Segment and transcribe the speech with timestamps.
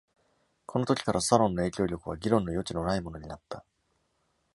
[0.65, 3.63] この時から、サロンの影響力は議論の余地のないものになった。